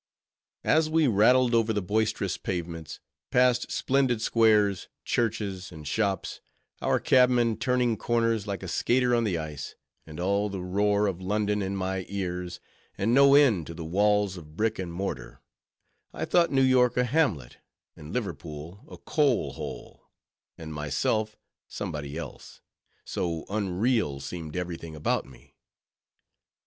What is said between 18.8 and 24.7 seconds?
a coal hole, and myself somebody else: so unreal seemed